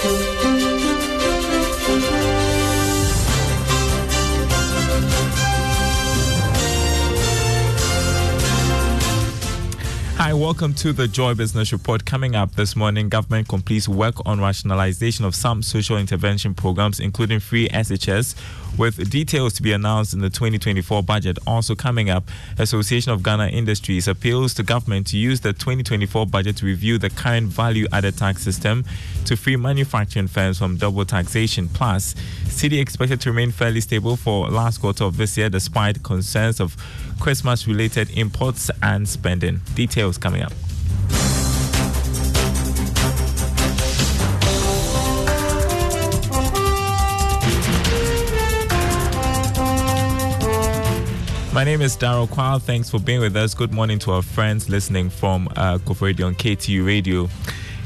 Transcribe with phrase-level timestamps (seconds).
[0.00, 0.77] Hi,
[10.48, 12.06] welcome to the Joy Business Report.
[12.06, 17.38] Coming up this morning, government completes work on rationalization of some social intervention programs, including
[17.38, 18.34] free SHS,
[18.78, 21.38] with details to be announced in the 2024 budget.
[21.46, 26.56] Also coming up, Association of Ghana Industries appeals to government to use the 2024 budget
[26.56, 28.86] to review the current value-added tax system
[29.26, 31.68] to free manufacturing firms from double taxation.
[31.68, 36.58] Plus, cedi expected to remain fairly stable for last quarter of this year, despite concerns
[36.58, 36.74] of
[37.20, 39.60] Christmas-related imports and spending.
[39.74, 40.52] Details coming up.
[51.58, 52.62] My name is Daryl Kwal.
[52.62, 53.52] Thanks for being with us.
[53.52, 57.28] Good morning to our friends listening from uh, Radio and KTU Radio.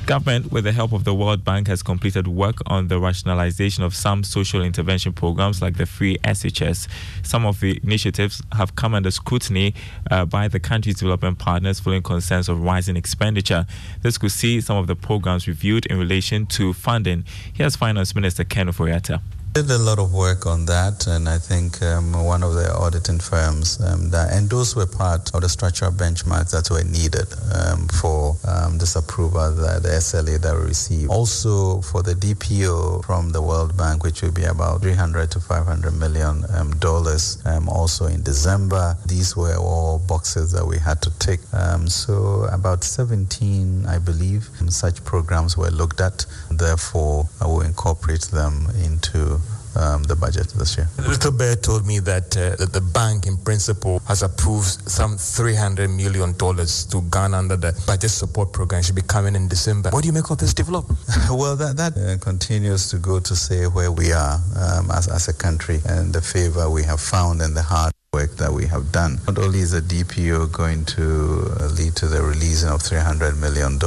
[0.06, 3.94] Government, with the help of the World Bank, has completed work on the rationalization of
[3.94, 6.88] some social intervention programs like the free SHS.
[7.22, 9.74] Some of the initiatives have come under scrutiny
[10.10, 13.64] uh, by the country's development partners following concerns of rising expenditure.
[14.02, 17.24] This could see some of the programs reviewed in relation to funding.
[17.52, 19.20] Here's Finance Minister Ken Ofori-Atta
[19.52, 23.18] did a lot of work on that, and I think um, one of the auditing
[23.18, 27.86] firms, um, that, and those were part of the structural benchmarks that were needed um,
[27.88, 31.10] for um, this approval, the, the SLA that we received.
[31.10, 35.92] Also for the DPO from the World Bank, which will be about 300 to 500
[35.92, 37.42] million um, dollars.
[37.44, 41.40] Um, also in December, these were all boxes that we had to tick.
[41.88, 46.24] so about 17, I believe, such programs were looked at.
[46.58, 49.40] Therefore, I will incorporate them into
[49.76, 50.88] um, the budget this year.
[50.98, 55.94] Little Bear told me that, uh, that the bank, in principle, has approved some $300
[55.94, 58.80] million to Ghana under the budget support program.
[58.80, 59.90] It Should be coming in December.
[59.90, 60.98] What do you make of this development?
[61.30, 65.28] well, that, that uh, continues to go to say where we are um, as, as
[65.28, 68.92] a country and the favor we have found and the hard work that we have
[68.92, 69.18] done.
[69.26, 73.78] Not only is the DPO going to uh, lead to the releasing of $300 million,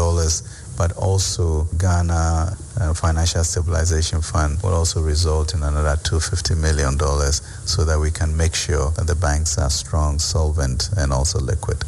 [0.77, 6.99] but also Ghana uh, Financial Stabilization Fund will also result in another $250 million
[7.65, 11.83] so that we can make sure that the banks are strong, solvent, and also liquid.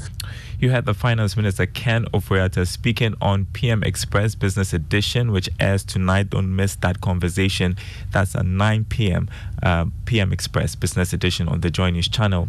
[0.60, 5.84] You had the Finance Minister Ken Ofori-Atta speaking on PM Express Business Edition, which airs
[5.84, 6.32] tonight.
[6.32, 7.78] Don't miss that conversation.
[8.12, 9.30] That's at 9 p.m.
[9.62, 12.48] Uh, PM Express Business Edition on the Joy News channel.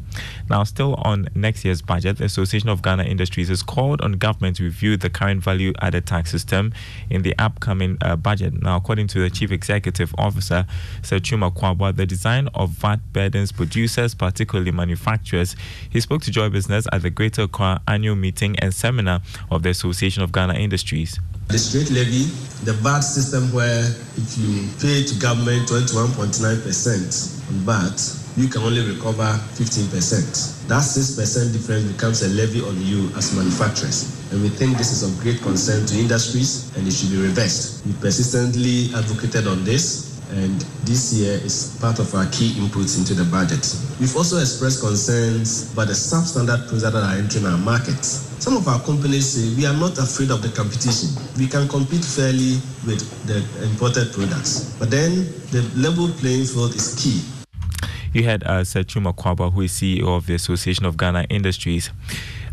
[0.48, 4.56] Now, still on next year's budget, the Association of Ghana Industries has called on government
[4.56, 6.72] to review the current value added tax system
[7.10, 8.54] in the upcoming uh, budget.
[8.62, 10.66] Now, according to the Chief Executive Officer,
[11.02, 15.56] Seth Twum-Akwaboah, the design of VAT burdens producers, particularly manufacturers.
[15.90, 19.70] He spoke to Joy Business at the Greater Accra annual meeting and seminar of the
[19.70, 21.18] Association of Ghana Industries.
[21.48, 22.30] The straight levy,
[22.62, 23.82] the VAT system where
[24.14, 26.38] if you pay to government 21.9%
[27.50, 27.98] on VAT,
[28.36, 29.26] you can only recover
[29.58, 30.68] 15%.
[30.68, 34.14] That 6% difference becomes a levy on you as manufacturers.
[34.30, 37.84] And we think this is of great concern to industries and it should be reversed.
[37.84, 43.14] We persistently advocated on this and this year is part of our key inputs into
[43.14, 43.64] the budget.
[44.00, 48.28] We've also expressed concerns about the substandard products that are entering our markets.
[48.38, 51.10] Some of our companies say we are not afraid of the competition.
[51.36, 54.76] We can compete fairly with the imported products.
[54.78, 57.22] But then the level playing field is key.
[58.12, 61.90] You had uh, Seth Twum-Akwaboah, who is CEO of the Association of Ghana Industries.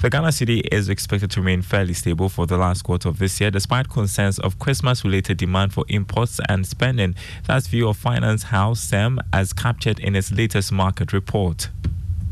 [0.05, 3.41] The Ghana cedi is expected to remain fairly stable for the last quarter of this
[3.41, 7.15] year, despite concerns of Christmas related demand for imports and spending.
[7.47, 11.69] That's view of Finance House SEM as captured in its latest market report.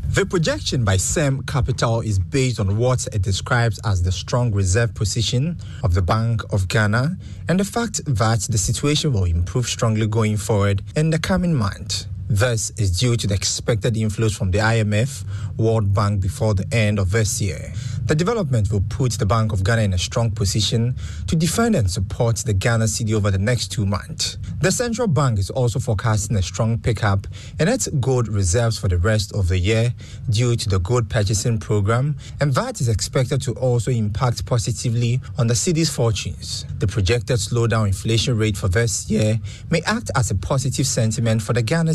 [0.06, 4.94] The projection by SEM Capital is based on what it describes as the strong reserve
[4.94, 7.16] position of the Bank of Ghana
[7.48, 12.06] and the fact that the situation will improve strongly going forward in the coming month.
[12.28, 15.24] This is due to the expected inflows from the IMF,
[15.58, 17.72] World Bank before the end of this year.
[18.06, 20.94] The development will put the Bank of Ghana in a strong position
[21.26, 24.36] to defend and support the Ghana cedi over the next two months.
[24.60, 27.26] The central bank is also forecasting a strong pickup
[27.60, 29.94] in its gold reserves for the rest of the year
[30.28, 35.46] due to the gold purchasing program, and that is expected to also impact positively on
[35.46, 36.66] the cedi's fortunes.
[36.78, 39.40] The projected slowdown inflation rate for this year
[39.70, 41.94] may act as a positive sentiment for the Ghana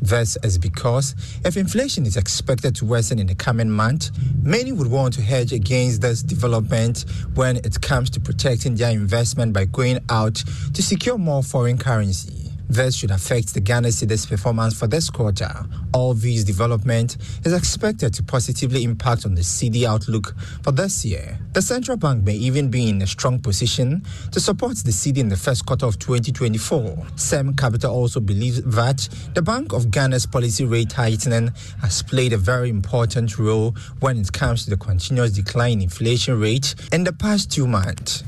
[0.00, 1.14] This is because
[1.44, 4.10] if inflation is expected to worsen in the coming month,
[4.42, 9.52] many would want to hedge against this development when it comes to protecting their investment
[9.52, 10.36] by going out
[10.74, 12.37] to secure more foreign currency.
[12.68, 15.50] This should affect the Ghana cedi's performance for this quarter.
[15.94, 21.38] All these development is expected to positively impact on the cedi outlook for this year.
[21.54, 25.30] The central bank may even be in a strong position to support the cedi in
[25.30, 27.06] the first quarter of 2024.
[27.16, 32.38] SEM Capital also believes that the Bank of Ghana's policy rate tightening has played a
[32.38, 37.12] very important role when it comes to the continuous decline in inflation rate in the
[37.12, 38.24] past two months.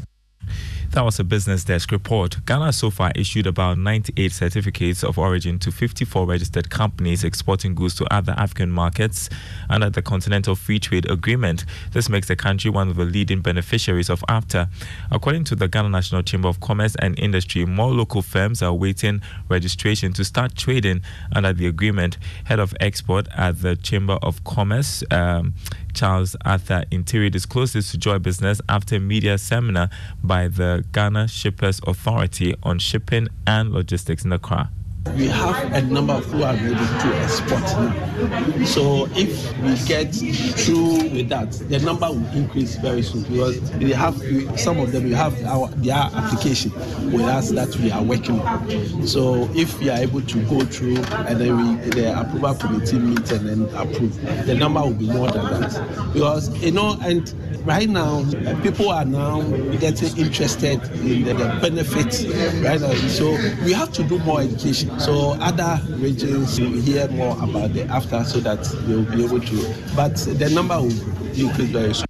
[0.92, 2.44] That was a business desk report.
[2.46, 7.94] Ghana so far issued about 98 certificates of origin to 54 registered companies exporting goods
[7.94, 9.30] to other African markets
[9.68, 11.64] under the Continental Free Trade Agreement.
[11.92, 14.68] This makes the country one of the leading beneficiaries of AFTA.
[15.12, 19.22] According to the Ghana National Chamber of Commerce and Industry, more local firms are awaiting
[19.48, 22.18] registration to start trading under the agreement.
[22.46, 25.54] Head of export at the Chamber of Commerce, um,
[25.92, 29.90] Charles Arthur Intiri disclosed this to Joy Business after a media seminar
[30.22, 34.70] by the Ghana Shippers Authority on shipping and logistics in Accra
[35.16, 38.64] we have a number of who are ready to export now.
[38.66, 43.92] So if we get through with that, the number will increase very soon because we
[43.92, 44.14] have
[44.60, 46.70] some of them we have our their application
[47.10, 49.06] with us that we are working on.
[49.06, 53.30] So if we are able to go through and then we the approval committee meet
[53.32, 56.12] and then approve, the number will be more than that.
[56.12, 57.26] Because you know and
[57.64, 58.24] right now
[58.62, 59.42] people are now
[59.78, 62.24] getting interested in the, the benefits
[62.62, 62.92] right now.
[63.08, 63.32] So
[63.64, 64.98] we have to do more education.
[65.00, 69.74] So other regions will hear more about the after so that they'll be able to,
[69.94, 70.90] but the number will
[71.38, 72.06] increase very soon.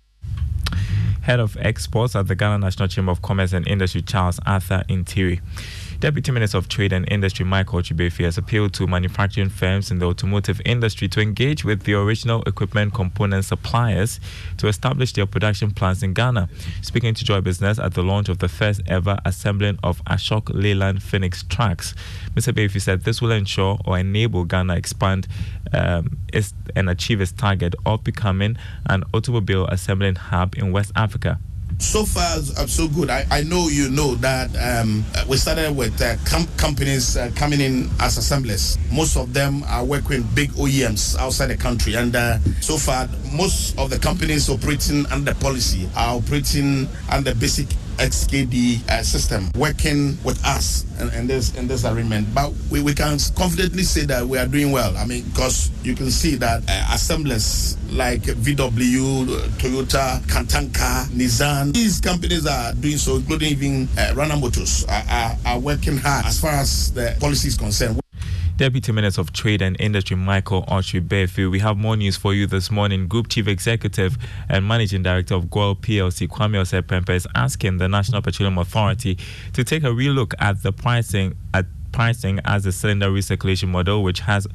[1.23, 5.41] Head of Exports at the Ghana National Chamber of Commerce and Industry, Charles Arthur Intiri.
[6.01, 10.07] Deputy Minister of Trade and Industry Michael Okyere-Baafi has appealed to manufacturing firms in the
[10.07, 14.19] automotive industry to engage with the original equipment component suppliers
[14.57, 16.49] to establish their production plants in Ghana.
[16.81, 21.03] Speaking to Joy Business at the launch of the first ever assembling of Ashok Leyland
[21.03, 21.95] Phoenix trucks,
[22.35, 22.55] Mr.
[22.55, 25.29] Baafi said this will ensure or enable Ghana expand
[25.75, 26.17] um,
[26.75, 31.39] and achieve its target of becoming an automobile assembling hub in West Africa
[31.81, 33.11] so far uh, so good.
[33.11, 37.61] I, I know you know that um, we started with uh, com- companies uh, coming
[37.61, 38.79] in as assemblers.
[38.93, 43.79] Most of them are working big OEMs outside the country, and uh, so far most
[43.79, 47.69] of the companies operating under policy are operating under basic
[48.01, 52.27] XKD uh, system working with us in, in, this in this agreement.
[52.35, 54.97] But we, we can confidently say that we are doing well.
[54.97, 59.27] I mean, because you can see that uh, assemblers like VW,
[59.59, 65.37] Toyota, Kantanka, Nissan, these companies are doing so, including even uh, Rana Motors, are, are,
[65.45, 68.01] are working hard as far as the policy is concerned.
[68.61, 71.51] Deputy Minister of Trade and Industry Michael Okyere-Baafi.
[71.51, 73.09] We have more news for you this morning.
[73.09, 74.19] Group Chief Executive
[74.51, 79.17] and Managing Director of GOIL PLC, Kwame Osei-Prempeh, is asking the National Petroleum Authority
[79.55, 84.21] to take a relook at the pricing at pricing as a cylinder recirculation model, which
[84.21, 84.47] has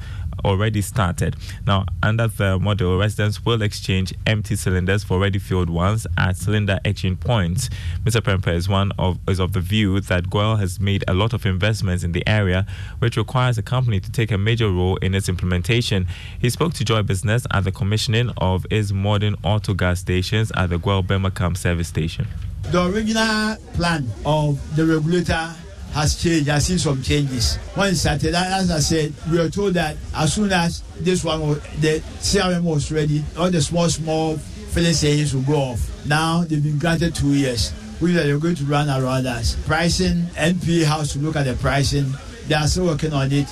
[0.44, 1.36] already started.
[1.66, 6.78] Now, under the model, residents will exchange empty cylinders for ready filled ones at cylinder
[6.84, 7.70] exchange points.
[8.04, 8.20] Mr.
[8.20, 11.46] Prempeh is one of is of the view that GOIL has made a lot of
[11.46, 12.66] investments in the area,
[12.98, 16.06] which requires the company to take a major role in its implementation.
[16.38, 20.70] He spoke to Joy Business at the commissioning of its modern auto gas stations at
[20.70, 22.26] the GOIL Bermakam service station.
[22.70, 25.54] The original plan of the regulator
[25.96, 26.50] has changed.
[26.50, 27.58] I've seen some changes.
[27.74, 31.40] It started, as I said, we were told that as soon as this one,
[31.80, 36.06] the CRM was ready, all the small, small filling stations will go off.
[36.06, 37.72] Now they've been granted two years.
[37.98, 39.56] We are they're going to run around us.
[39.66, 42.12] Pricing, NPA has to look at the pricing.
[42.46, 43.48] They are still working on it.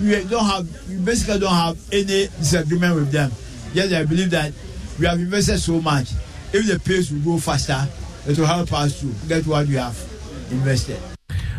[0.00, 3.32] We don't have, we basically don't have any disagreement with them.
[3.74, 4.52] Yes, I believe that
[5.00, 6.12] we have invested so much.
[6.52, 7.88] If the pace will go faster,
[8.28, 9.98] it will help us to get what we have
[10.52, 11.07] invested.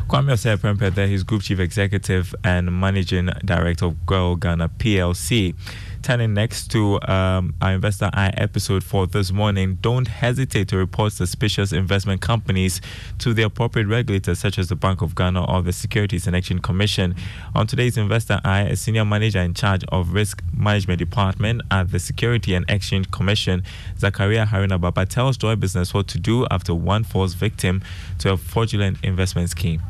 [0.09, 5.53] Kwame there, his Group Chief Executive and Managing Director of GOIL Ghana PLC.
[6.01, 11.13] Turning next to um, our Investor Eye episode for this morning, don't hesitate to report
[11.13, 12.81] suspicious investment companies
[13.19, 16.63] to the appropriate regulators, such as the Bank of Ghana or the Securities and Exchange
[16.63, 17.13] Commission.
[17.53, 21.99] On today's Investor Eye, a senior manager in charge of Risk Management Department at the
[21.99, 23.61] Security and Exchange Commission,
[23.99, 27.83] Zakaria Haruna Baba, tells Joy Business what to do after one falls victim
[28.17, 29.83] to a fraudulent investment scheme.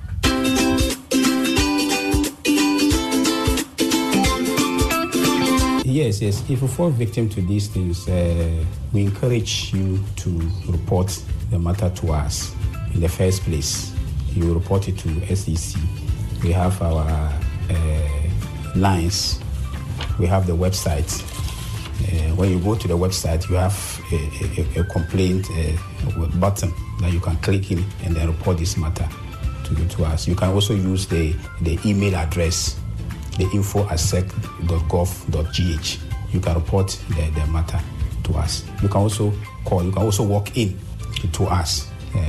[6.09, 6.49] Yes, yes.
[6.49, 10.29] If you fall victim to these things, uh, we encourage you to
[10.65, 11.07] report
[11.51, 12.55] the matter to us
[12.95, 13.93] in the first place.
[14.33, 15.79] You report it to SEC.
[16.41, 17.05] We have our
[17.69, 18.19] uh,
[18.75, 19.39] lines.
[20.17, 21.21] We have the website.
[22.01, 23.77] Uh, when you go to the website, you have
[24.11, 28.77] a, a, a complaint uh, button that you can click in and then report this
[28.77, 29.07] matter
[29.65, 30.27] to, to us.
[30.27, 32.79] You can also use the, the email address
[33.39, 35.97] the info at sec.gov.gh.
[36.31, 37.79] You can report the, the matter
[38.25, 38.65] to us.
[38.83, 39.33] You can also
[39.65, 40.77] call, you can also walk in
[41.33, 41.89] to us.
[42.13, 42.19] Uh,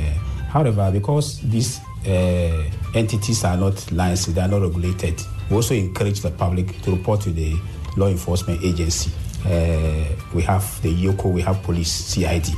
[0.49, 2.65] however, because these uh,
[2.95, 7.21] entities are not licensed, they are not regulated, we also encourage the public to report
[7.23, 7.57] to the
[7.97, 9.11] law enforcement agency.
[9.45, 12.49] Uh, we have the EOCO, we have police, CID.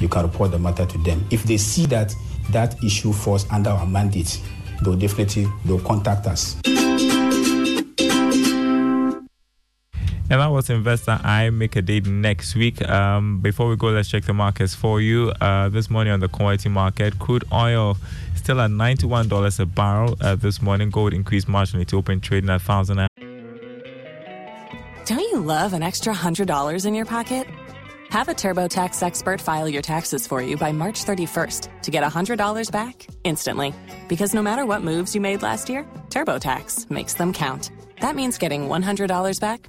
[0.00, 1.24] You can report the matter to them.
[1.30, 2.14] If they see that
[2.50, 4.40] that issue falls under our mandate,
[4.82, 6.56] they'll definitely they'll contact us.
[10.32, 12.80] And that was Investor Eye make a date next week.
[12.88, 15.30] Um, before we go, let's check the markets for you.
[15.42, 17.98] Uh, this morning on the commodity market, crude oil
[18.34, 20.88] still at $91 a barrel uh, this morning.
[20.88, 23.06] Gold increased marginally to open trading at 1000
[25.04, 27.46] Don't you love an extra $100 in your pocket?
[28.08, 32.72] Have a TurboTax expert file your taxes for you by March 31st to get $100
[32.72, 33.74] back instantly.
[34.08, 37.70] Because no matter what moves you made last year, TurboTax makes them count.
[38.00, 39.68] That means getting $100 back